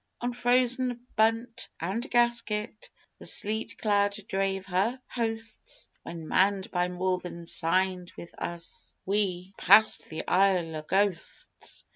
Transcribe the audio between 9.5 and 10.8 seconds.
passed the Isle